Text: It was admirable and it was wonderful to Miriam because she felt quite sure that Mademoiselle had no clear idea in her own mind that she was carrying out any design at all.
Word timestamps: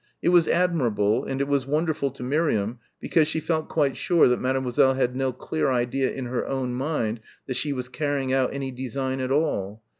It 0.19 0.29
was 0.29 0.47
admirable 0.47 1.25
and 1.25 1.39
it 1.41 1.47
was 1.47 1.67
wonderful 1.67 2.09
to 2.09 2.23
Miriam 2.23 2.79
because 2.99 3.27
she 3.27 3.39
felt 3.39 3.69
quite 3.69 3.95
sure 3.95 4.27
that 4.29 4.41
Mademoiselle 4.41 4.95
had 4.95 5.15
no 5.15 5.31
clear 5.31 5.69
idea 5.69 6.11
in 6.11 6.25
her 6.25 6.43
own 6.47 6.73
mind 6.73 7.19
that 7.45 7.55
she 7.55 7.71
was 7.71 7.87
carrying 7.87 8.33
out 8.33 8.51
any 8.51 8.71
design 8.71 9.19
at 9.19 9.31
all. 9.31 9.83